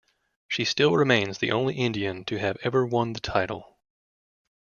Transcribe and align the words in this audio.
She 0.47 0.65
still 0.65 0.95
remains 0.95 1.37
the 1.37 1.51
only 1.51 1.75
Indian 1.75 2.25
to 2.25 2.39
have 2.39 2.57
ever 2.63 2.83
won 2.83 3.13
the 3.13 3.19
title. 3.19 3.77